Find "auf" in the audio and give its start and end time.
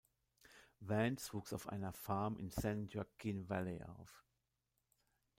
1.53-1.69, 3.83-4.25